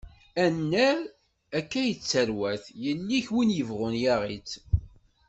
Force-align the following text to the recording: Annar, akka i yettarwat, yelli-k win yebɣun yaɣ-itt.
Annar, 0.45 0.99
akka 1.57 1.77
i 1.83 1.87
yettarwat, 1.87 2.63
yelli-k 2.83 3.27
win 3.33 3.55
yebɣun 3.57 3.95
yaɣ-itt. 4.03 4.51